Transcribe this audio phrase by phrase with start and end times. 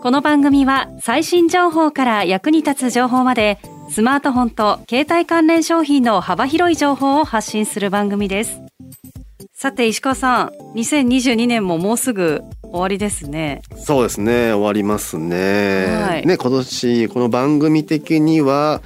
[0.00, 3.58] この番組は最新情報から役に立つ情報まで
[3.90, 8.60] スマートフォンと携帯関連商品の幅広い情報を発信する番組です。
[9.52, 13.62] さて石川さん2022年ももうすぐ終わりですね。
[13.76, 16.26] そうですね終わりますね、はい。
[16.26, 18.80] ね今年この番組的には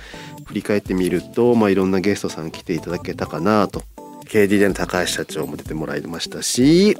[0.46, 3.82] 振り返ってみるとまあいろんなゲストさん来ていただけたかなと。
[4.24, 6.96] KDD の高橋社長も出てもらいましたし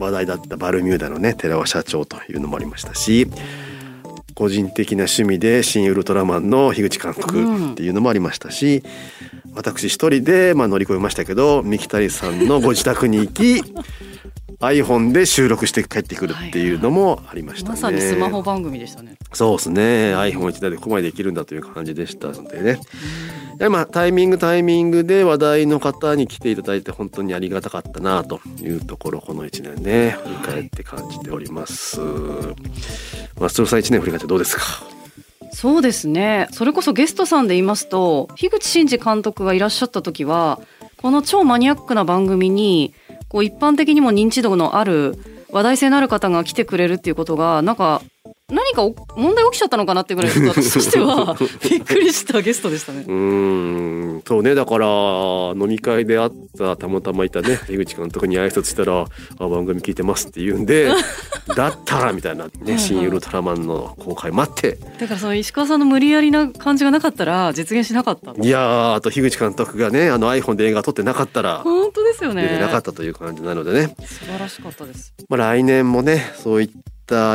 [0.00, 3.30] 話題だったバルミューダのね寺尾社長というのもありましたし
[4.34, 8.82] 個人的な趣味で「新ウルトラマン」の樋口監督っていうのもありましたし、
[9.54, 13.62] 私一人でまあ乗り越えましたけど三木谷さんのご自宅に行き
[14.60, 17.70] iPhone で収録して帰ってくるっていうのもありましたね。
[17.70, 19.16] まさにスマホ番組でしたね。
[19.32, 20.14] そうですね。
[20.14, 22.80] iPhone1 台でここまでできるんだという感じでしたのでね
[23.60, 32.00] でまあタイミングタイミングで話題の方に来ていただいて本当にありがたかったなというところこの1年ね振り返って感じております。
[33.38, 34.62] 松尾さん1年振り返ってどうですか？
[35.52, 36.48] そうですね。
[36.52, 40.58] それこそゲストさんで言いますと樋口真嗣監督がいらっしゃった時は
[40.96, 42.94] この超マニアックな番組に
[43.28, 45.18] こう一般的にも認知度のある
[45.50, 48.00] 話題性のある方が来てくれるっていうことがなんか
[48.50, 51.36] 何かお問題起きちゃったのかなってぐらい 私としては
[51.68, 53.10] びっくりしたゲストでしたねう。
[53.10, 53.12] ー
[54.18, 59.04] んそうねだから飲み会で会ったたまたまいたね樋口監督に挨拶したら
[59.38, 60.90] 「あ番組聞いてます」って言うんで
[61.56, 68.32] だったらみたいなね「新ウルトラマン」の公開待ってだからその石川さんの無理やりな感じがなかったら実現しなかった。
[68.40, 72.42] いやーあと樋口監督がねあの iPhone で映画撮ってなかったら本当ですよね。
[72.42, 75.14] 出てなかったという感じなのでね、素晴らしかったです。
[75.28, 76.74] まあ、来年もねそういった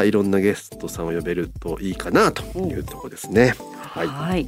[0.06, 3.56] いろんなゲストさんを呼べるといいかなというところですね。
[3.72, 4.48] はいはい。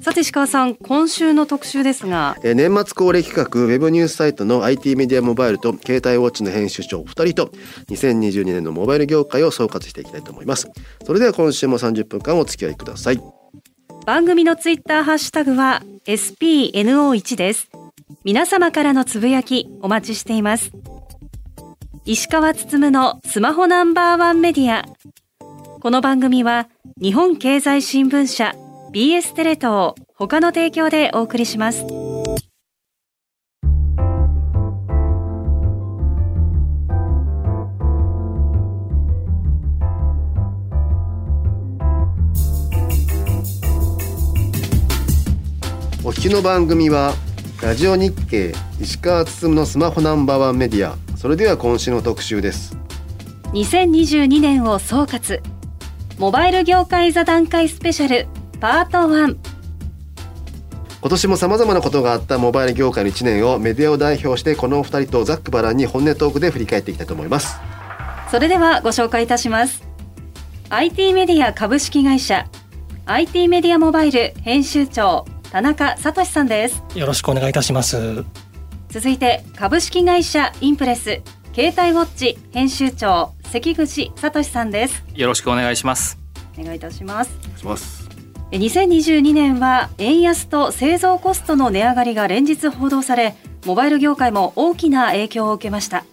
[0.00, 7.52] さて石川さん今週の特集ですがえー年末恒例企画ウェブニュースサイトの IT メディアモバイルと携帯ウォッチの編集長2人と
[7.88, 10.70] 2022年のモバイル業界を総括していきたいと思います
[11.04, 13.20] それでは今週も30分間お付き合いください
[14.08, 17.68] 番組のツイッターハッシュタグは SPNO1 です。
[18.24, 20.72] 皆様からのつぶやきお待ちしています。
[22.10, 24.82] 石川つつむのスマホナンバーワンメディア。
[25.78, 28.54] この番組は日本経済新聞社
[28.94, 31.84] BS テレ東他の提供でお送りします。
[46.02, 47.12] お聞きの番組は
[47.62, 52.78] ラジオ日経石川つつむのスマホナンバーワンメディアそれでは今週の特集です
[53.52, 55.42] 2022年を総括。
[56.16, 58.28] モバイル業界座談会スペシャル
[58.60, 59.36] パート1。
[61.00, 67.56] 今年も様々なことがあったモバイル業界の1年をメディアを代表してこのお二人とざっくばらんに本音トークで振り返っていきたいと思います
[68.30, 69.86] それではご紹介いたします
[70.70, 72.48] IT メディア株式会社
[73.06, 78.24] IT メディアモバイル編集長田中聡さんですよろしくお願いいたします。
[78.90, 81.20] 続いて株式会社インプレス
[81.54, 85.04] 携帯ウォッチ編集長関口聡さんです。
[85.14, 86.18] よろしくお願いします。
[86.58, 87.30] お願いいたします。
[87.56, 88.08] します。
[88.50, 93.34] え2022年は円安と製造コストの値上がりが連日報道され
[93.66, 96.04] モバイル業界も大きな影響を受けました。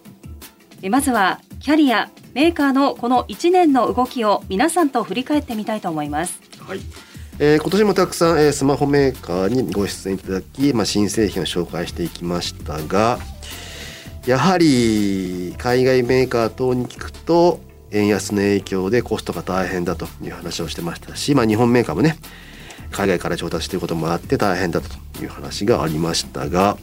[0.82, 6.40] えまずはキャリアメーカーのこの1年の動きを皆さんと振り返ってみたいと思います。
[6.60, 6.80] はい、
[7.38, 13.18] えー今年もたくさん、えースマホメーカーにご出演いただき、まあ、新製品を紹介していきましたが
[14.26, 17.60] やはり海外メーカー等に聞くと
[17.90, 22.16] 円安の影響でコストが大変だという話をしてましたし、まあ、日本メーカーもね
[22.90, 24.88] 海外から調達していることもあって大変だと
[25.22, 26.78] いう話がありましたが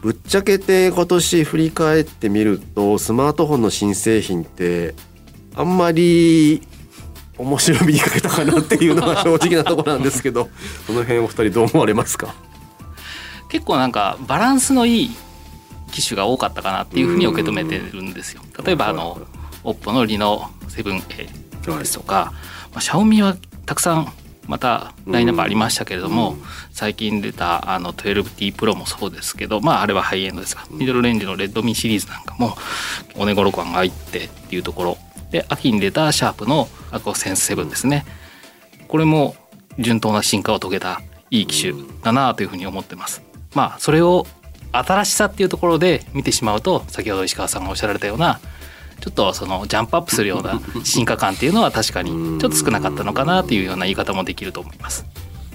[0.00, 4.94] ぶっちゃけて今年振り返ってみるとスマートフォンの新製品って
[5.54, 6.66] あんまり
[7.38, 10.48] 面白みに欠けたかなっていうのが正直なところなんですけど
[10.86, 12.34] その辺お二人どう思われますか？
[13.48, 15.16] 結構なんかバランスのいい
[15.90, 18.42] 機種が多かったかなっていうふうに受け止めてるんですよ。
[18.64, 19.20] 例えばあの
[19.64, 22.32] OPPO のリノ 7A ですとか、
[22.72, 23.36] まあ、シャオミは
[23.66, 24.12] たくさん
[24.48, 26.36] またラインナップありましたけれども、
[26.72, 32.56] 最近出たあの 12T プロもそうですけど、まあ、あれはハイエンドですがミドルレンジのレッドミシリーズなんかも
[33.14, 34.98] お値頃感が入ってっていうところ
[35.32, 38.04] で秋に出たシャープのアクオセンス7ですね
[38.86, 39.34] これも
[39.78, 41.00] 順当な進化を遂げた
[41.30, 43.22] いい機種だなというふうに思ってます。
[43.54, 44.26] まあそれを
[44.70, 48.40] 新しさっていうところで見てしまうと先ほど石川さんがおっしゃられたような
[49.00, 55.04] ちょっとそのジャンプアップするような進化感っていうのは確かにちょっと少なかったのかなっていうような言い方もできると思います。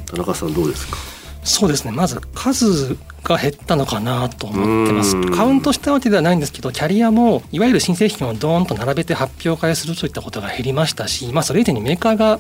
[0.06, 0.98] 田中さんどうですか？
[1.44, 2.98] そうですねまず数
[3.28, 12.40] が減ったのかなと思ってますうんカウントしたわけではないんですけどキャリアもいわゆる新製品をドーンと並べて発表会するといったことが減りましたし、まあ、それ以前にメーカーが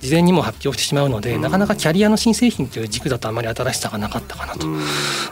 [0.00, 4.66] 事前にも発表してしまうので、なかなかキャリアの新製品という軸だとあまり新しさがなかったかなと。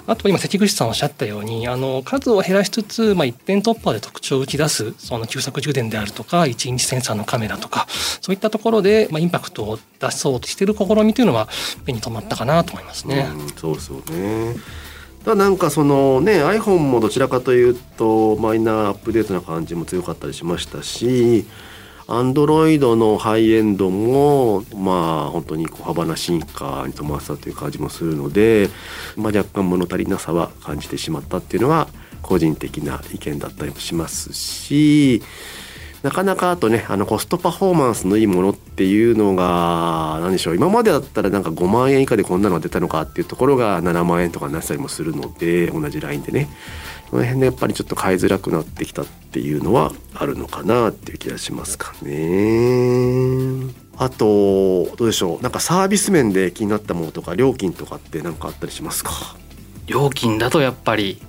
[0.07, 7.87] あと今関口さんおっしゃったようにあの数を減らしつつ、まあ、一点突破で特徴を打ち出すその急速充電であるとか1インチセンサーのカメラとか
[8.21, 11.49] そういったところで、まあ、インパクトを出そうとしている試みというのは
[11.87, 13.29] 目に留まったかなと思いますね。
[13.31, 14.57] うん、そうですよね。
[15.25, 21.47] ただなんかそのね iPhone もどちらかというとマイナーアップデートな感じも強かったりしましたし
[22.07, 28.69] Android のハイエンドもまあ本当に小幅な進化に伴ったという感じもするので、
[29.17, 31.89] まあ、若干物足りなさは感じてしまったっていうのは
[32.21, 35.23] 個人的な意見だったりもしますし
[36.05, 40.55] なかなかあとねあのコストパフォーマンスのいいものっていうのが何でしょう。
[40.55, 46.51] 今までだったらなんか5万円以下でこんなのが出たのかっていうところが7万円とかになってたりもするので同じラインでね。
[47.09, 53.73] その辺でやっぱりちょっと買いづらくなってきたっていうのはあるのかなっていう気がしますかね。
[53.97, 55.43] あとどうでしょう。
[55.43, 59.11] なんかサービス面で気になったものとか料金とかって何かあったりしますか？
[59.87, 61.23] 料金だとやっぱり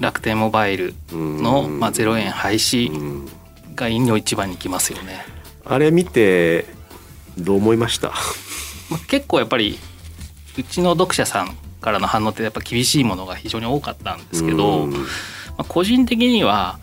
[0.00, 1.80] 楽天モバイルの、うん。
[1.80, 3.28] まあ、0円廃止うん
[3.78, 5.24] がの一番にきますよね。
[5.64, 6.66] あれ見て
[7.38, 8.12] どう思いました？
[8.90, 9.78] まあ、結構やっぱり
[10.56, 14.98] うちの読者さんからの反応ってやっぱ厳しいものが非常に多かったんですけど、うんま
[15.58, 16.78] あ、個人的には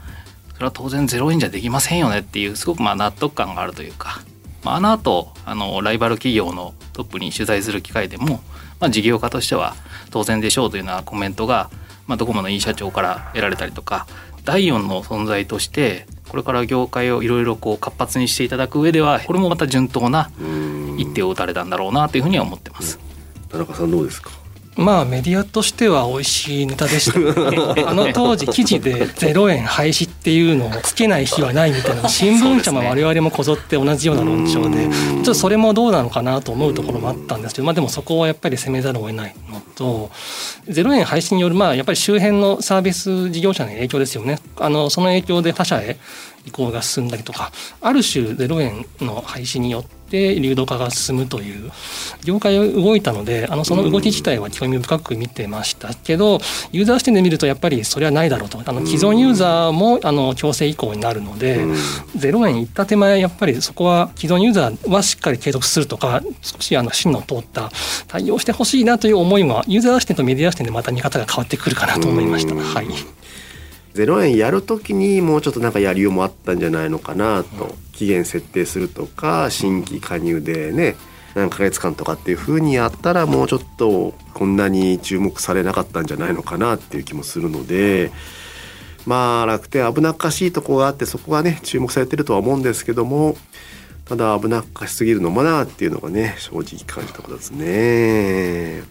[0.53, 4.21] それは当然0円じゃできませんよねっていうすごくまあ納得感があるというか、
[4.63, 8.41] まあ、あの後あのライバル企業のトップに取材する機会でも、
[8.79, 9.75] まあ、事業家としては
[10.11, 11.69] 当然でしょうというようなコメントが、
[12.07, 14.07] まあ、ドコモのいい社長から得られたりとか
[14.45, 20.95] 第4の存在としてこれから業界をいろいろこう活発にしていただく上ではこれもまた順当なうん。
[20.99, 22.99] 一手を打たれたんだろうなというふうには思ってます。
[23.47, 24.31] 田中さんどうですか？
[24.75, 27.19] まあメディアとしては美味しいネタでした。
[27.19, 34.91] ね あの当時記事で0円廃止っていうのをつけない日はないみたいな新聞社も我々もこぞって同じような論調でうん。
[34.91, 40.11] ちょっとそれもどうなのかなと思うところもあったんですけどまあでもそこはやっぱり攻めざるを得ないのと
[40.67, 44.39] 0円廃止によるまあやっぱり周辺のサービス事業者の影響ですよね。
[44.57, 45.97] あのその影響で他社へ
[46.45, 47.51] 移行が進んだりとか
[47.81, 51.71] ある種0円の廃止によって流動化が進むという
[52.23, 56.39] 業界が動いたのであのその動き自体は興味深く見てましたけど
[56.71, 58.61] ユーザー視点で見るとやっぱりそれはないだろうと。
[58.65, 61.73] あの既存ユーザーもあの強制移行になるのでうん。
[62.15, 67.71] 0円いった手前やっぱりそこは既存ユーザーはしっかり継続するとか少しあの芯の通った
[68.07, 72.53] 対応してほしいなという思いはユーザー視点とメディア視点でまた見方が変わってくるかなと思いました。
[72.53, 72.59] うん。
[72.61, 72.87] はい
[73.95, 80.95] 0円やるときにもうちょっとなんかやりようもあったんじゃないのかなと、期限設定するとか新規加入でね
[81.33, 88.11] 何ヶ月間とかっていう風にやったらもうちょっとこんなに注目されなかったんじゃないのかなっていう気もするので
[89.05, 93.37] まあ楽天危なっかしいとこがあってそこがね注目されてるとは思うんですけども
[94.05, 98.83] ただ危なっかしすぎるのもなっていうのがね正直感じたことですね。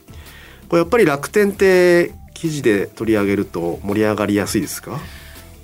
[0.69, 5.01] これやっぱり楽天って記事で取り上げると盛り上がりやすいですか？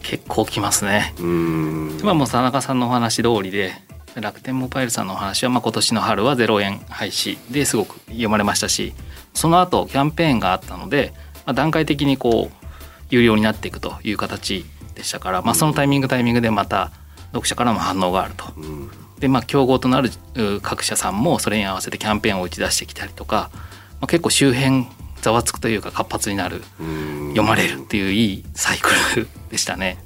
[0.03, 1.13] 結構きますね。
[1.19, 3.73] うーんまあもう田中さんのお話通りで
[4.15, 8.95] 楽天モバイルさんのお話はまあ今年の春は0円廃止ですごく読まれましたし
[9.35, 11.13] その後キャンペーンがあったので、
[11.47, 12.67] まあ、段階的にこう
[13.11, 16.91] 有料になっていくという形でしたから、まあ、そのタイミングタイミングでまた
[17.33, 18.47] 読者からも反応があると。
[18.57, 23.59] うんでまあ競合となるう各社さんもそれに合わせてキャンペーンを打ち出してきたりとか、ま
[24.03, 24.87] あ、結構周辺
[25.21, 29.99] ざわつくというか活発になるうん読まれるっていういいサイクルでしたね。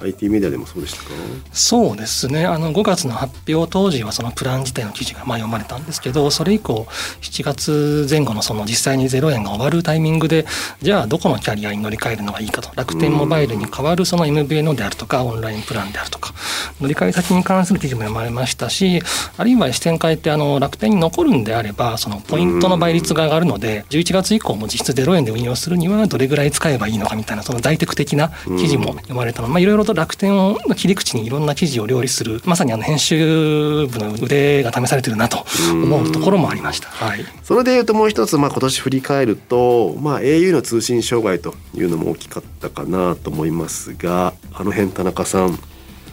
[0.00, 1.10] IT メディアでもそうでしたか？
[1.52, 2.46] そうですね。
[2.46, 6.86] あの5月の発表当時はそのプラン自体の記事がまあ読まれたんですけどそれ以降
[7.20, 10.46] 7月前後のその実際に0円が終わるタイミングで
[10.82, 12.70] じゃあどこのキャリアに乗り換えるのがいいかと。
[12.74, 16.34] 楽天モバイルに代わるその MVNO であるとかオンラインプランであるとか。
[16.80, 19.00] 乗り換え先に関する記事も読まれましたし
[19.36, 36.88] あるいは視点変えてあの楽天に残るんであればそのポイントの倍率が上がるので11月以降も実質0円で運用するにはどれぐらい使えばいいのかみたいなその大テク的な記事も読まれたのまあいろいろと楽天の切り口にいろんな記事を料理するまさにあの編集部の腕が試されてるなと思うところもありました。
[36.88, 37.24] はい。
[37.42, 45.58] それでいうともう一つ、まあ、今年振り返ると、まあ、au の通信障害というのも大きかったかなと思いますがあの辺田中さん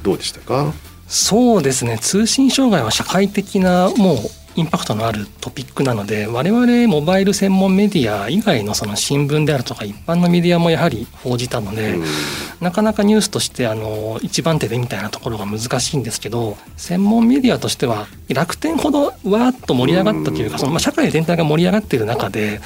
[0.03, 0.73] どうでしたか？
[1.07, 1.99] そうですね。
[1.99, 4.17] 通信障害は社会的なもう
[4.55, 11.97] インパクトのあるトピックなので我々モバイル専門メディア以外のその新聞であるとか一般のメディアもやはり報じたので、
[12.59, 22.61] なかなかニュースとしてあの一番手でみたいなところが難しいんですけど専門メディアとしては楽天ほどわーっと盛り上がったというかその、まあ、社会全体が盛り上がっている中で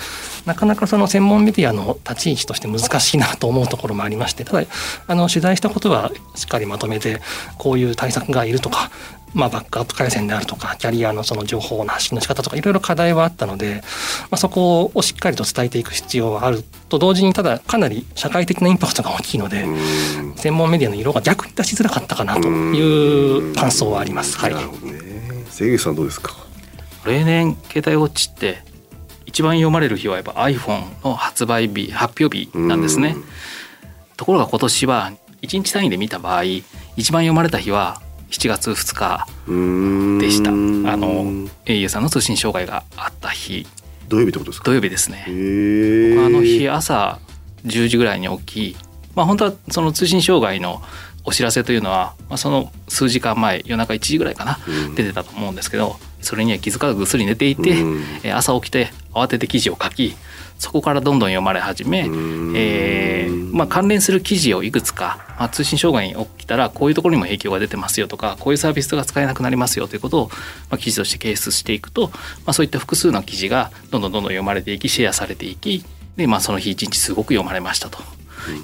[0.45, 4.67] なかなかその専門メディアの立ち位置として難しいなと思うところもありましてただ
[5.07, 7.21] あの取材したことはしっかりまとめて
[7.57, 8.91] こういう対策がいるとか
[9.33, 13.81] まあ、バックアップ回線であるとかキャリアのその情報の発信の仕方とかいろいろ課題はあったので、
[14.31, 19.65] まあ、そこをしっかりと伝えていく必要はあると同時にただかなり社会的なインパクトが大きいので
[20.37, 24.37] 専門メディアの色が逆に出しづらかったかなという感想はあります。
[24.37, 24.99] はい、なるほどね。
[25.49, 26.33] 関口さんどうですか？
[27.05, 28.63] 例年携帯ウォッチって
[29.25, 33.17] 一番読まれる日はやっぱ iPhone の発売日発表日なんですね。
[34.15, 36.43] ところが今年は1日単位で見た場合
[36.95, 39.27] 一番読まれた日は7月2日
[40.19, 40.49] でした。
[40.49, 40.53] あ
[40.97, 43.67] の au さんの通信障害があった日。
[44.07, 44.65] 土曜日ってことですか？
[44.65, 45.25] 土曜日ですね。
[45.27, 47.19] あの日朝
[47.65, 48.77] 10時ぐらいに起き
[49.15, 50.81] まあ本当はその通信障害の
[51.23, 60.15] お知らせというのは、まあ、その数時間前夜中1時ぐらいかな、うん、出てたと思うんですけどそれには気づかずぐっすり寝ていて、うん、朝起きて慌てて記事を書き
[60.57, 62.09] そこからどんどん読まれ始め、
[62.55, 70.27] えーまあ、関連する記事をいくつか、まあ、通信障害に起きたらこういうところにも影響が出てますよとかこういうサービスが使えなくなりますよということを、
[70.69, 72.11] まあ、記事として掲出していくと、ま
[72.47, 75.85] あ、そういった複数の記事がどんどんどんどん読まれていきシェアされていき
[76.17, 77.99] で、まあ、その日一日すごく読まれましたと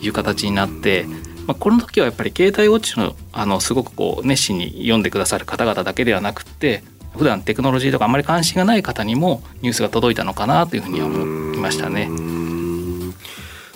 [0.02, 1.06] いう形になって。
[1.48, 6.84] まあ、この時はやっぱり携帯ウォッチのあのすごくこう熱心に読んでくださる方々だけではなくって
[7.18, 12.10] 普段テクノロジーとかあんまり関心がない方にもニュースが届いたのかなというふうに思いましたね。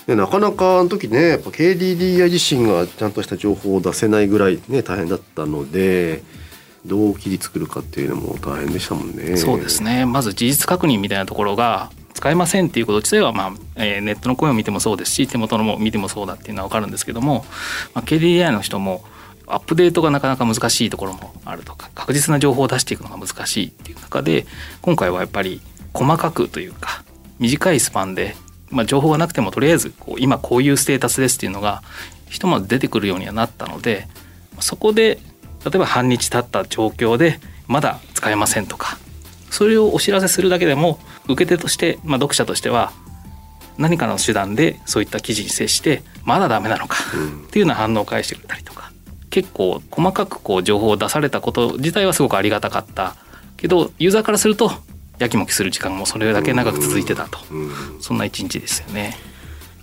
[0.07, 6.21] ね、なかなかあの時ねやっぱ KDDI 自身がちゃんとした情報を出せないぐらいね大変だったので
[6.85, 9.35] どう切り作るかっていうのも大変でしたもんね。
[9.37, 17.45] そうですねまず事実確認みたいなところが使えませんっていうこと自体は、まあえー、ネットの声を見てもそうですし手元のも見てもそうだっていうのは分かるんですけども、
[17.93, 19.03] まあ、KDDI の人も
[19.47, 24.45] アップデートがなかなか難しいところもあるとか確実な情報を出していくのが難しいっていう中で
[24.81, 25.61] 今回はやっぱり
[25.93, 27.03] 細かくというか
[27.39, 28.35] 短いスパンで、
[28.69, 31.83] まあ、情報がなくてもとりあえずこう今こういうステータスですっていうのが
[32.29, 34.07] ひとまず出てくるようにはなったので
[34.59, 35.19] そこで
[35.63, 38.97] 例えば半日経った状況でまだ使えませんとか
[39.49, 42.91] それをお知らせするだけでも受け手として、まあ、読者としては
[43.77, 46.97] 何かの手段でそういった記事に接してまだダメなのか
[47.47, 48.84] っていうような反応を返してくれたりとか
[49.35, 53.17] 結構細かくこう情報を出されたこと自体はすごくありがたかった
[53.57, 54.71] けどユーザーからすると
[55.19, 59.17] やきもきする時間もそれだけ長く続いてたと、うん、そんな一日ですよね。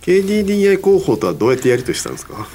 [0.01, 2.47] KDDI 広報とはどうやってやりとしたんですか？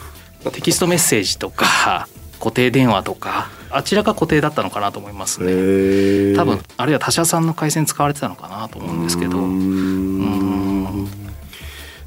[0.51, 2.09] テキストメッセージとか
[2.41, 6.35] 固定電話とかあちらが固定だったのかなと思いますね。
[6.37, 9.39] 多分あるいは他社さんの回線使われてたのかなと思うんですけど。
[9.39, 10.48] うん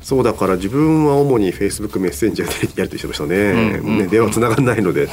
[0.02, 5.08] そうだから自分は主にフェイスブックメッセンジャーでやりとしてましたねうんうん、ね電話つながんないのでっ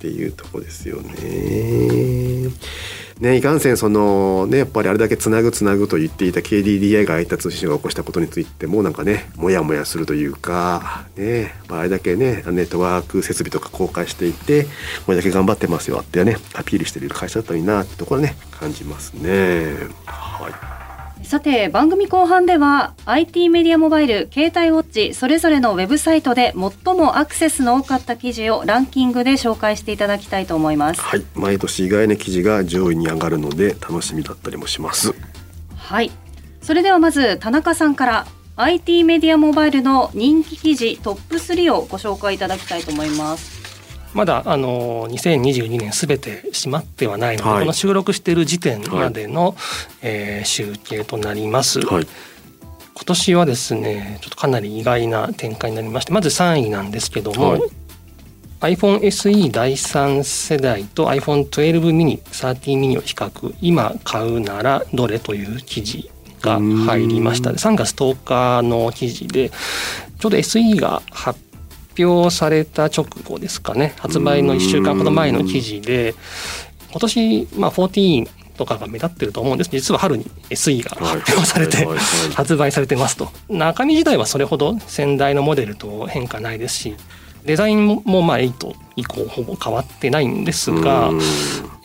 [0.00, 2.52] ていうとこですよね。
[3.20, 14.66] ね、いかんせんそのねやっぱりあれだけつなぐつなぐと言っていた KDDI が空いた通信が起こしたことについてもなんかねもやもやするというかねあれだけねネットワーク設備とか公開していて
[15.04, 19.74] これだけ頑張ってますよってねアピールしてる会社だったらいいなってところね感じますね。
[20.06, 20.77] はい
[21.22, 31.00] さて番組後半では IT メディアモバイル携帯ウォッチそれぞれのウェブサイトで最もアクセスの多かった記事をランキングで紹介していただきたいと思います。
[31.00, 31.24] はい。
[31.34, 35.14] 毎年意外な記事が上位に上がるので楽しみだったりもします。
[35.76, 36.10] はい。
[36.62, 43.67] それではまず田中さんから IT メディアモバイルの人気記事トップ3をご紹介いただきたいと思います
[44.14, 49.54] まだあの2022年すべて閉まってはないので、はい、この収録している時点までの、はい、
[50.02, 51.80] えー、集計となります。
[51.80, 52.06] はい、
[52.94, 57.62] 今年はですねちょっとかなり意外な展開になりましてまず3位なんですけども、はい、
[58.74, 66.10] iPhone SE 第3世代と iPhone12 mini、13 mini を比較今買うならどれという記事
[66.40, 67.50] が入りました。
[67.50, 69.50] 3月10日の記事で
[70.18, 71.38] ちょうど SE が発
[72.04, 73.94] 表された直後ですかね。
[73.98, 76.14] 発売の1週間ほど前の記事で
[76.90, 79.70] 今年、まあ、14とかが目立ってると思うんです。
[79.70, 81.86] 実は春に SE が発表されて
[82.34, 83.30] 発売されてますと。
[83.48, 86.96] 中身自体はそれほど先代のモデルと変化ないですし
[87.48, 91.10] デザインもまあ8以降ほぼ変わってないんですが、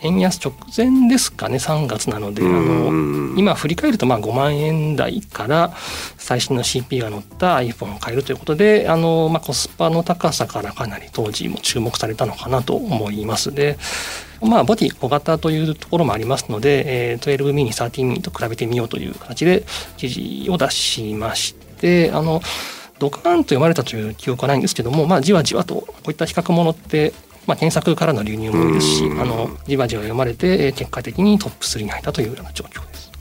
[0.01, 5.73] 円安直前ですかね3月なのであの今振り返るとまあ5万円台から
[6.17, 13.53] 最新の CP が載った iPhone を買えるということであの、まあ、コスパの高さからかなり当時も注目されたのかなと思います。
[13.53, 13.77] で
[14.41, 19.63] まあ、ボディ小型というところもありますので、えー、12ミニ、13ミニと比べてみようという形で
[19.95, 22.41] 記事を出しまして、あの、
[23.03, 27.13] ドカーンと読まれたという記憶はないんですけども、まあ、じわじわとこういった比較ものって
[27.45, 33.11] まあ、検索からの流入も多いですしあのじわじわ読まれて結果的にトップ3に入ったというような状況です。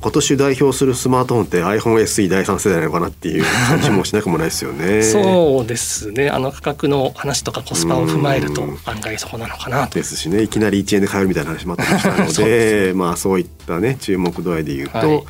[0.00, 5.00] 今年代表するスマートフォンって iPhone SE 第3世代なのかなっていう感じもしなくもないですよね。
[5.02, 9.94] そうですねあの価格の話とかコスパを踏まえると案外そこなのかなと。
[9.94, 15.24] ですしねいきなり1円で買えるみたいな話もあったりしたので まあそういったね注目度合いで言うと、はい、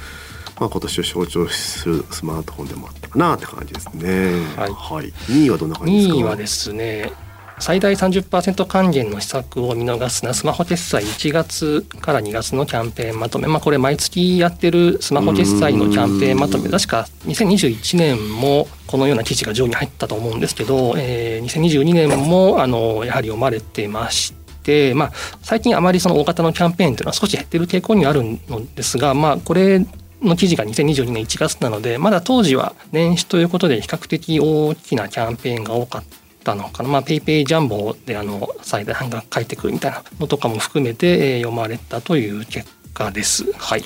[0.60, 4.30] まあ、今年を象徴するスマートフォンでもあったかなって感じですね。
[4.56, 7.12] はい、はい、2位はどんな感じですか？2位はですね
[7.58, 11.04] 最大30%還元の施策を見逃すなスマホ決済。
[11.04, 16.68] 1月から2月のキャンペーンまとめ、まあ、これ毎月やってるスマホ決済のキャンペーンまとめ。
[16.68, 24.94] 確か2021年もこのような記事が上に入ったと思うんですけど、えー、2022年もあのやはり読まれてまして。
[24.94, 29.84] まあ、最近あまりその大型のキャンペーンというのは少し減ってる傾向にはあるのですが、まあ、これ
[30.24, 36.04] の記事が2022年1月なのでまだ当時は年始ということで比較的大きなキャンペーンが多かっ
[36.44, 43.52] たのかな、まあ、ペイペイジャンボであの最大半額返ってくるみたいなのとかも含めて、え、読まれたという結果です。
[43.52, 43.84] はい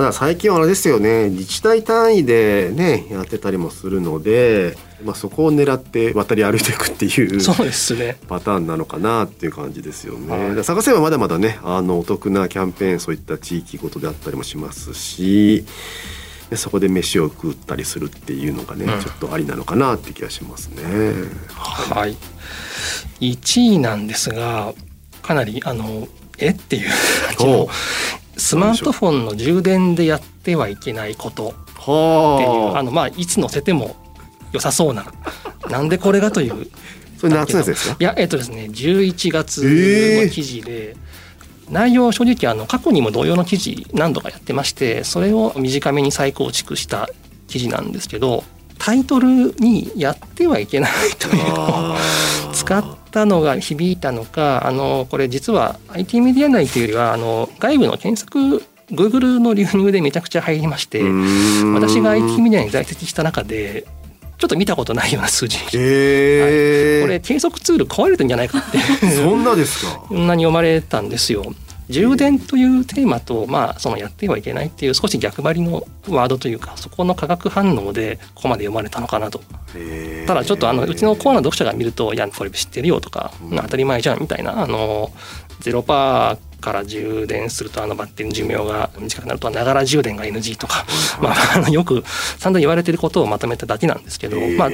[0.00, 1.28] まだ最近はあれですよね。
[1.28, 8.16] 自治体単位でねやってたりもするので、まあ、そこを狙って渡り歩いていくっていう そうですね。
[8.26, 10.54] パターンなのかなっていう感じですよね。
[10.54, 15.66] はい、探せばまだまだねあのお得なキャンペーンそういった地域ごとであったりもしますし
[16.48, 20.82] でそこで飯を食ったりするっていうのがね、うん、ちょっとありなのかなって気がしますね。
[21.56, 22.16] はい、はい、
[23.20, 24.72] 1位なんですが
[25.20, 26.88] かなりあのえっていう
[27.36, 27.68] 感じの
[28.40, 33.96] スマートフォンの充電でやってはいけないことっていうあのまあいつ載せても
[34.52, 35.06] 良さそうな
[35.70, 36.66] なんでこれがという
[37.18, 37.96] それ夏のやつですか？
[38.00, 39.58] いやえっとですね11月
[40.24, 41.10] の記事で、えー
[41.70, 47.08] 内容正直あの過去にも同様の記事何度かやってましてそれを短めに再構築した
[47.46, 48.42] 記事なんですけど
[48.80, 51.96] タイトルにやってはいけないというのを
[52.52, 61.02] 使ったのが響いたのかあのこれ実は IT メディア内というよりはあの外部の検索 Google の流入でめちゃくちゃ入りまして
[61.74, 63.86] 私が IT メディアに在籍した中で
[64.40, 67.00] ちょっと見たことないような数字、えー。
[67.00, 68.78] はい、これ計測ツール壊れてんじゃないかって。
[69.14, 70.00] そんなですか。
[70.08, 71.52] そんなに読まれたんですよ。
[71.90, 79.40] 充電というテーマと、まあ、そのやってはいけないっていう少し逆張りのワードというかそこの化学反応でここまで読まれたのかなと。
[80.26, 85.12] ただちょっとあのうちのコアな読者が見ると「いやこれ知ってるよ」とか「当たり前じゃん」みたいなあの
[85.60, 90.84] 0%から充電するとあのバッテリーの寿命が短くなるとはながら充電が NG とか、
[91.20, 92.04] まあ、あのよく
[92.38, 94.70] 散々言われてることをまとめただけなんですけど、まあ、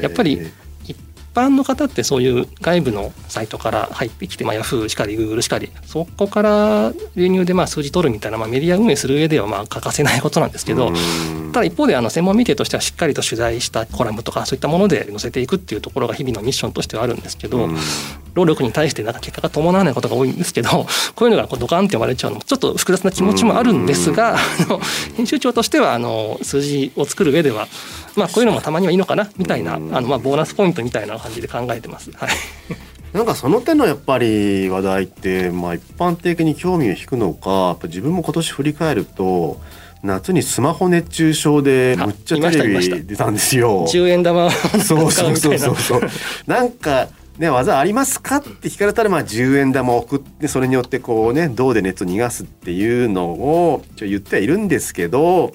[0.00, 0.50] やっぱり
[1.36, 10.92] 般の方ってそういう外部のサイトから入ってきて、まあ、Yahoo しかり Google しかりそこから流入でまあ数字取るみたいな、まあ、メディア運営する上ではまあ欠かせないことなんですけど
[11.52, 17.68] ただ一方であの専門メディアとしてはしっかりと取材したコラムとかそういったもので載せていくっていうところが日々のミッションとしてはあるんですけど
[18.34, 24.36] 労力に対してなんか結果が伴わないことが多いんですけどこういうのがこうドカンって読まれちゃうのもちょっと複雑な気持ちもあるんですが
[25.16, 27.66] 編集長としてはあの数字を作る上では
[28.14, 32.10] まあこういうのもたまにはいいのかなみたいなあのまあボーナスポイントみたいな感じで考えてます。
[32.12, 32.30] はい
[33.12, 39.58] なんかその点のやっぱり話題って、まあ、一般的に興味を引くのかやっぱ自分も今年振り返ると
[40.02, 43.86] 夏にスマホ熱中症でむっちゃテレビ出たんですよ。
[43.86, 46.00] 10円玉そうそうそうそうそう。
[46.46, 47.08] なんか
[47.38, 55.52] ね、技ありますかって聞かれたら、まあ、10円玉を送って、それによってこうね、銅で熱を逃がすっていうのを、言ってはいるんですけど、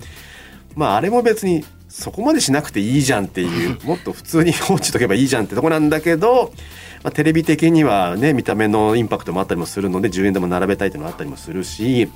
[0.75, 6.53] まあ、あれも別にそこまでしなくていいじゃんっていう もっと普通に放置しとけばいいじゃんってとこなんだけど、
[7.03, 12.09] まあ、テレビ的にはね見た目のインパクトもあったりもするので10円玉並べたいっていうのがあったりもするし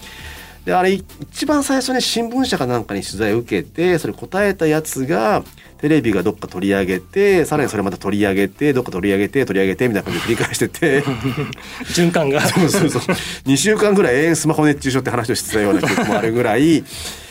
[0.64, 5.44] であれ一番最初に新聞社かなんかに取材を受けてそれ答えたやつが
[5.78, 11.04] テレビがどっか取り上げてさらにそれまた取り上げてどっか取り上げて取り上げてみたいな感じで繰り返してて
[11.94, 12.42] 循環が。
[12.48, 13.02] そうそうそう。
[13.46, 17.25] 2週間ぐらい永遠スマホ熱中症って話をしてたような記憶もあるぐらいまあ、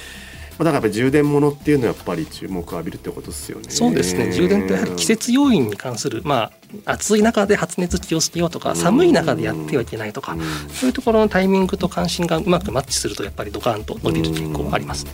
[0.58, 3.66] だからやっぱり充電ものっていうのはやっぱり注目を浴びるってことですよね。
[3.70, 6.52] そうですね充電ってやはり季節要因に関する、ま
[6.86, 10.36] あ、暑い中で発熱気をつけようとか寒い中でやってはいけないとか
[10.72, 15.12] そういうところのタイミングと関心がうまくマッチするとやっぱりドカーンと伸びる傾向ありますね。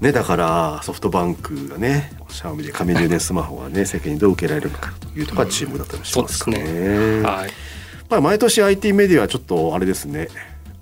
[0.00, 6.62] ね、だからソフトバンクがねシャオミで紙充電スマホがね世間にどう受けられるのかというところが注目だったりしますかね。
[6.62, 7.50] ねはい
[8.08, 10.28] ぱり毎年 IT メディアはちょっとあれですね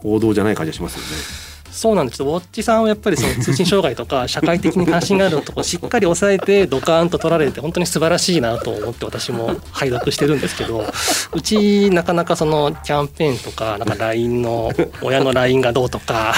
[0.02, 1.43] 王道じゃない感じがしますよね。
[1.74, 2.22] そうなんです。
[2.22, 10.84] ウォッチさんはやっぱりその通信障害とか 社会的に関心があるとこしっかり抑えてドカーンと取られて本当に素晴らしいなと思って私も拝読してるんですけど
[11.32, 14.70] うちなかなかそのキャンペーンとかなんか LINE の
[15.02, 16.32] 親の LINE がどうとか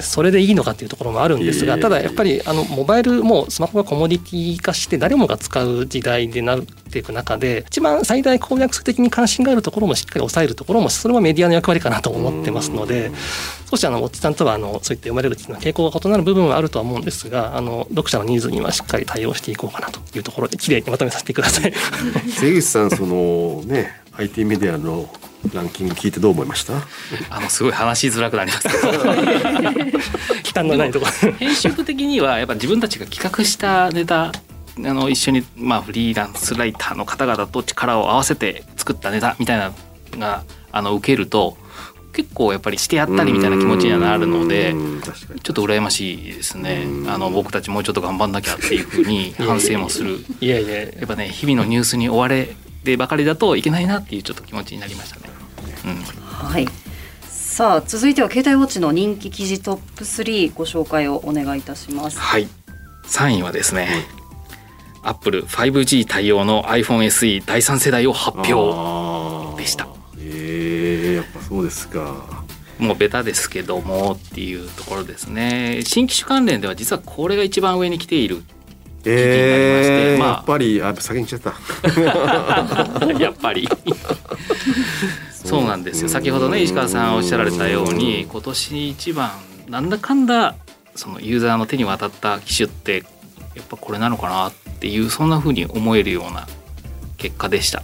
[0.00, 13.12] それでいいのかっていうところもあるんですがただやっぱりあのモバイルもスマホがコモディティ化して誰もが使う時代でなっていく中で一番最大公約数的に関心があるところもしっかり抑えるところもそれはメディアの役割かなと思ってますので
[13.70, 21.72] 少しあのウォッチさんとはあのそういった読まれるっていうのは傾向が異なる部分はあるとは思うんですがあの読者のニーズにはしっかり対応していこうかなというところできれいにまとめさせてください。
[21.72, 25.08] 関口さんそのね IT メディアの
[25.54, 26.72] ランキング聞いてどう思いました？
[27.30, 28.90] あのすごい話しづらくなりますけど
[30.42, 34.32] 忌憚のないところ編集部的にはやっぱ自分たちが企画したネタあ
[34.76, 39.72] の一緒に、まあ、フリーランスライターの方々と力を合わせて作ったネタみたいな
[40.12, 41.56] のがあの受けると
[42.18, 44.74] 結構やっぱりしてやったりみたいな気持ちにはなるので
[45.44, 46.84] ちょっと羨ましいですね。
[47.06, 50.18] あの僕たちもうちょっと頑張んなきゃっていうふうに反省もする。
[50.40, 50.82] いやいや。
[50.82, 55.32] やっぱね日々のニュースに追われてばかりだといけないなっていうちょっと気持ちになりましたね。
[55.84, 56.66] うん、はい。
[57.28, 62.18] さあ続いては携帯ウォッチの人気記事トップ3ご紹介をお願いいたします。
[62.18, 62.48] はい。
[63.04, 64.08] 3位はですね、
[65.04, 69.97] アップル 5G 対応の iPhone SE 第3世代を発表でした
[71.58, 72.44] そうですか。
[72.78, 75.80] もうベタですけどもっていうところですね。
[75.82, 78.44] 新機種関連では実はこれが一番上に来ている
[79.04, 83.10] えー、まあ、やっぱりあ先に来ちゃった。
[83.18, 83.68] やっぱり。
[85.32, 86.08] そうなんですよ。
[86.08, 89.32] 先ほどね石川さんおっしゃられたように今年一番
[89.68, 90.54] なんだかんだ
[90.94, 93.02] そのユーザーの手に渡った機種って
[93.56, 96.46] やっぱこれなのかなっていうそんな風に思えるような
[97.16, 97.82] 結果でした。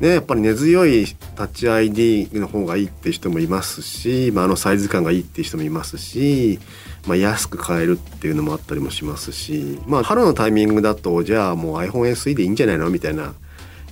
[0.00, 6.60] ね、やっぱり根強いタッチ ID の方がいいっていう人もいますし、まあ、あのサイズ感がいいっていう人もいますし、
[7.06, 13.34] まあ、安く買えるっていうのもあったりもしますし、まあ、春のタイミングだとじゃあもう iPhone SE でいいんじゃないのみたいな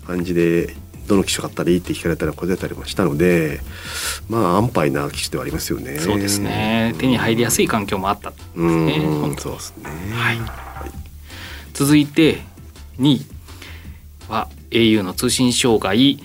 [0.06, 0.74] 感じで
[1.08, 3.60] どの機種買ったらいいって聞かれたら答えたりもしたので
[4.28, 5.98] まあ安牌な機種ではありますよね。
[5.98, 6.94] そうですね。
[6.98, 8.96] 手に入りやすい環境もあったですね。
[8.96, 10.38] うんそうですね、はい、
[11.74, 12.40] 続いて
[12.98, 13.35] 2位
[14.28, 16.18] は au の通信障害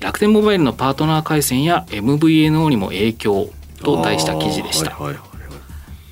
[0.00, 3.50] 楽天モバイルのパートナー回線や MVNO にも影響
[3.82, 4.90] と題した記事でした。
[4.90, 5.36] はいはい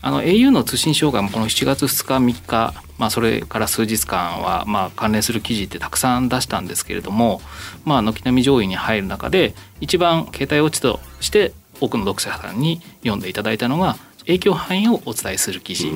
[0.06, 7.40] あの au の通信障害もこの7月2日3日、まあ、それから数日間はまあ関連する記事ってたくさん出したんですけれども、
[7.86, 15.90] まあ、軒並み上位に入る中で一番携帯落ちとして多くの読者さんに読んでいただいたのが影響範囲をお伝えする記事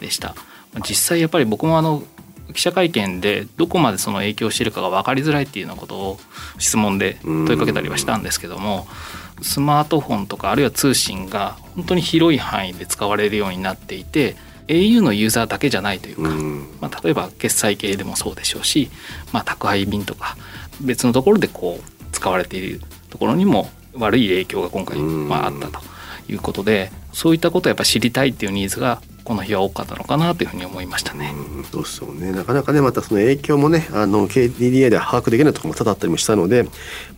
[0.00, 0.34] でした。
[0.86, 2.02] 実際やっぱり僕もあの
[2.54, 6.18] 記者会見でどこまでその影響しているかが分かりづらいっていうようなことを
[6.58, 8.86] 質問で問いかけたりはしたんですけども
[9.42, 14.36] スマートフォンとかあるいは通信が本当に広い範囲で使われるようになっていて
[14.68, 16.30] au のユーザーだけじゃないというか、
[16.80, 18.90] まあ、例えば決済系でもそうでしょうし、
[19.32, 20.36] まあ、宅配便とか
[20.80, 22.80] 別のところでこう使われている
[23.10, 25.80] ところにも悪い影響が今回まああったと
[26.28, 31.34] いうことでそういったことをやっぱ知りたいっていうニーズがこの日は多かったのかなというふうに思いましたね。
[31.56, 36.64] うん、そうそうねなかなかねまたその影響もねあの KDDI では把握できないところも多々あったりもしたので、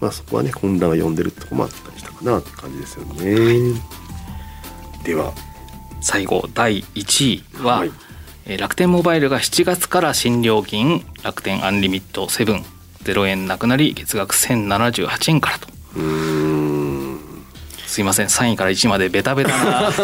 [0.01, 3.35] まあ、そこはね混乱が呼んでるところもあったりしたかなという感じですよね。
[3.35, 5.33] はい、では
[6.01, 7.93] 最後第1位は、はい、
[8.47, 12.63] え楽天モバイルが7月から新料金楽天アンリミット7
[13.05, 15.69] 0円なくなり月額1078円からと。
[17.89, 18.27] すいません。
[18.27, 19.91] 3位から1位までベタベタな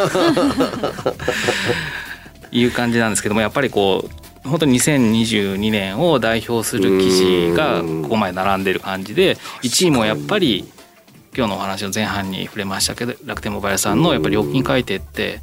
[2.50, 4.08] いう感じなんですけどもやっぱりこ
[4.44, 10.64] う本当に2022年を代表する記事がここまで並んでる感じで1位もやっぱり
[11.36, 15.40] 今日のお話の前半に触れましたけど楽天モバイルさんのやっぱり料金改定って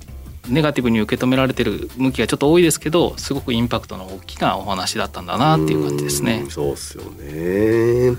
[0.48, 6.46] ネガティブに受け止められてる向きがちょっと多いですけどすごくインパクトの大きなお話だったんだなっていう感じですね。
[6.50, 8.18] そうっすよね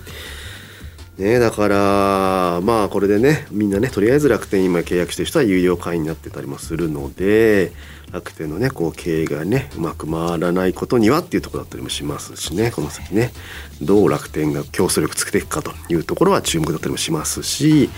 [1.18, 7.72] ね、だからまあこれでねみんなねとりあえず楽天今契約してる人は有料会員になってたりもするので
[8.12, 13.30] 楽天のねこう経営がねうまく回らないことにはっていうところだったりもしますしねこの先ね
[13.82, 17.90] どう楽天が競争力つけていくかというところは注目だったりもしますし、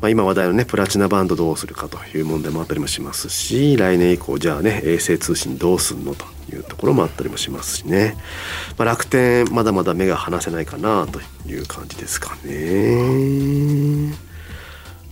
[0.00, 8.16] まあ、今話題のねプラチナバンドどうするかという問題もあったりもしますし来年以降じゃあね衛星通信どうすんのというところもあったりもしますしね、
[8.76, 14.12] まあ、楽天まだまだ目が離せないかなという感じですかね。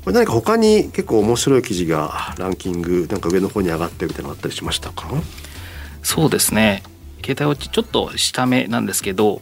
[0.05, 5.09] これ何か他に結構面白い記事がランキングなんか上の方に上がってるみたいなのあったりしましたか？
[6.03, 6.83] そうですね。
[7.25, 9.41] 携帯ウォッチちょっと下目なんですけど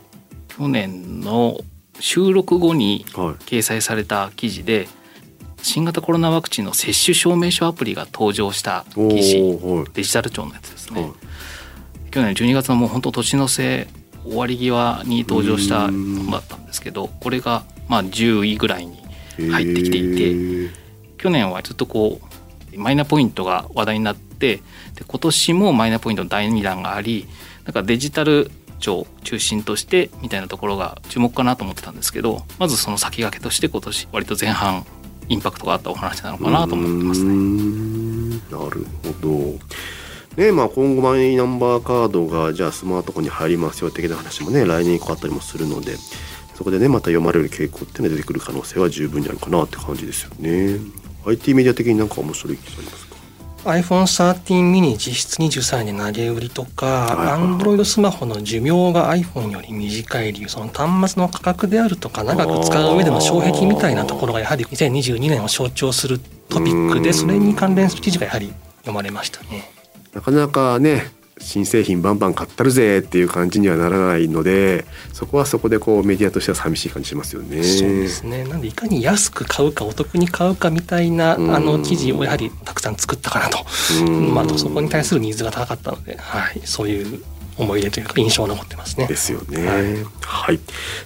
[0.57, 1.59] 去年の
[1.99, 3.43] 収録後にはい。
[3.45, 4.87] 掲載された記事で
[5.63, 9.87] 新型コロナワクチンの接種証明書アプリが登場したお記事ーはい。
[9.95, 11.13] デジタル庁のやつですね、はい。
[12.11, 13.89] 去年12月のもう本当年の瀬
[14.25, 19.03] 終わり際に登場したものだったんですけどこれがまあ10位ぐらいに
[19.51, 20.73] 入ってきていて
[21.19, 22.21] 去年はずっとこ
[22.75, 27.27] うマイナポイントが話題になってで今年もマイナポイントの第2弾があり
[27.65, 34.85] なんかデジタル庁中心としてみたいなところが注目かなと思ってたんですけどまずその先駆けとして今年割と前半
[35.29, 37.33] インパクトがあったお話なのかなと思ってますね。
[38.51, 39.59] なるほど。
[40.37, 45.97] ねまあ、今後マイナンバーカードがじゃあスマートフォンに入りますよ的な話もね来年以降あったりもするので
[46.55, 50.79] そこでねまた読まれる傾向っていうのが出てくる可能性は十分にあるかなって感じですよね。
[51.27, 53.12] IT メディア的になんか面白い記事ありますか
[53.65, 69.71] iPhone13 ミニ実質23円で投げ売りとか、Android スマホの寿命が iPhone より短い理由、その端末の価格であるとか、長く使う上での障壁みたいなところがやはり2022年を象徴するトピックで、うんそれに関連する記事がやはり読まれましたね。
[70.13, 71.05] なかなかね
[71.43, 77.63] 新製品バンバン買ったるぜっていう感じにはならないのでそこはそこでこうメディアとしては寂しい感じしますよね。
[77.63, 78.45] そうですね。
[78.45, 83.59] なんでいかに安く買うかお得に買うかみたいなあうんの記事をやはりたくさん作ったかなと。
[84.01, 87.23] うんまあそこに対するニーズが高かったので、はい、そういう
[87.57, 89.07] 思い出というか印象が残ってますね。
[89.07, 89.67] ですよね。
[89.67, 89.73] は
[90.21, 90.61] はいい、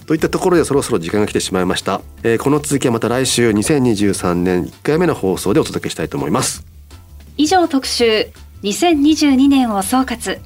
[0.05, 6.65] といったところでそろそろ時間が来てしまいました、えーこの続きはまた来週2023年1回目の放送でお届けしたいと思います。
[7.37, 8.29] 以上特集
[8.63, 10.39] 2022年を総括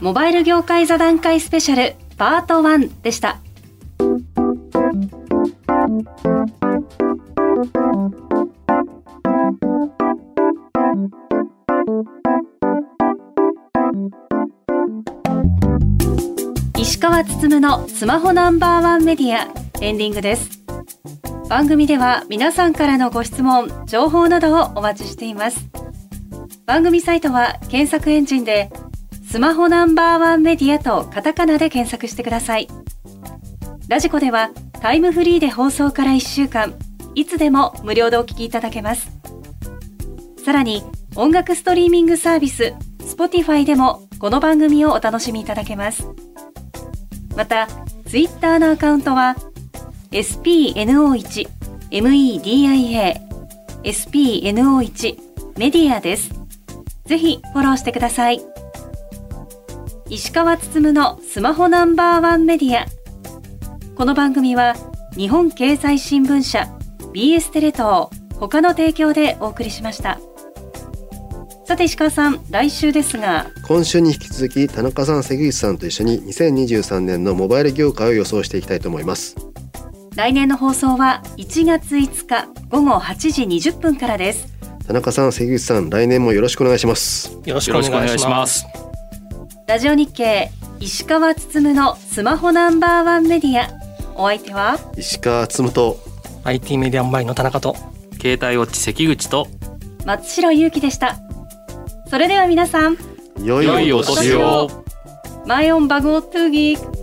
[0.00, 3.40] モバイル業界座談会スペシャルパート1でした。
[16.78, 19.48] 石川つつむのスマホナンバーワンメディア
[19.80, 20.62] エンディングです。
[21.48, 25.85] 番組では皆さんからのご質問情報などをお待ちしています。
[26.66, 28.70] 番組サイトは検索エンジンで
[29.24, 32.68] スマホナンバーワンメディアとカタカナで検索してください。
[33.88, 34.50] ラジコでは
[34.80, 36.74] タイムフリーで放送から1週間
[37.14, 39.12] いつでも無料でお聞きいただけます。
[40.44, 40.82] さらに
[41.14, 46.08] 音楽ストリーミングサービス Spotify でもこの番組をお楽しみいただけます。
[47.36, 47.68] また
[48.08, 49.36] Twitter のアカウントは
[50.10, 51.48] spno1
[51.90, 53.20] media
[53.84, 55.18] spno1
[55.56, 56.35] メディアです。
[57.06, 58.40] ぜひフォローしてください。
[60.08, 62.86] 石川つつむのスマホナンバーワンメディア。
[63.94, 64.74] この番組は
[65.16, 66.68] 日本経済新聞社
[67.14, 70.18] BS テレ東他の提供でお送りしました。
[71.64, 73.46] さて石川さん来週ですが。
[73.66, 79.36] 今週に引き続き田中さん関口さんと一緒に2023年のモバイル業界を予想していきたいと思います。
[80.16, 84.55] 来年の放送は1月5日午後8時20分からです
[84.86, 87.36] 田中さん関口さん来年もよろしくお願いします。
[87.44, 88.64] よろしくお願いします。
[89.66, 93.68] ラジオ日経石川つつむのスマホナンバーワンメディア。
[94.14, 94.78] お相手は？
[94.96, 95.98] 石川つむと。
[96.44, 97.74] IT メディアンバイの田中と。
[98.20, 99.48] 携帯ウォッチ関口と。
[100.04, 101.16] 松代ゆうきでした。
[102.08, 102.96] それでは皆さん。
[103.42, 104.70] 良良いお年を。
[105.46, 106.95] マイオンバゴートゥーギー